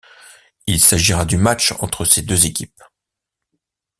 Il 0.65 0.81
s'agira 0.81 1.25
du 1.25 1.37
match 1.37 1.73
entre 1.77 2.05
ces 2.05 2.23
deux 2.23 2.47
équipes. 2.47 2.81